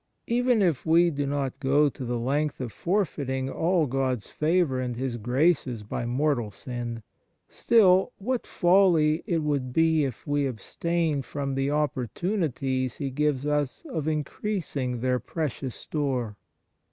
[0.25, 4.79] Even if we do not go to the length of forfeiting all God s favour
[4.79, 7.03] and His graces by mortal sin,
[7.49, 13.85] still, what folly it would be if we abstained from the opportunities He gives us
[13.91, 16.35] of increasing their precious store